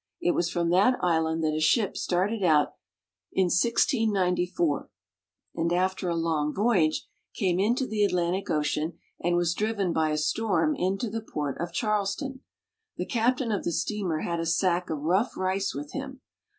It 0.19 0.31
was 0.31 0.49
from 0.49 0.71
that 0.71 0.95
island 1.03 1.43
CHARLESTON. 1.43 1.43
123 1.43 1.51
that 1.51 1.57
a 1.57 1.89
ship 1.91 1.95
started 1.95 2.43
out 2.43 2.73
in 3.33 3.43
1694, 3.51 4.89
and 5.53 5.71
after 5.71 6.09
a 6.09 6.15
long 6.15 6.51
voyage 6.55 7.07
came 7.35 7.59
into 7.59 7.85
the 7.85 8.03
Atlantic 8.03 8.49
Ocean, 8.49 8.97
and 9.23 9.35
was 9.35 9.53
driven 9.53 9.93
by 9.93 10.09
a 10.09 10.17
storm 10.17 10.75
into 10.75 11.07
the 11.07 11.21
port 11.21 11.55
of 11.61 11.71
Charleston. 11.71 12.39
The 12.97 13.05
captain 13.05 13.51
of 13.51 13.63
the 13.63 13.71
steamer 13.71 14.21
had 14.21 14.39
a 14.39 14.45
sack 14.47 14.89
of 14.89 14.97
rough 15.01 15.37
rice 15.37 15.75
with 15.75 15.91
him. 15.91 16.21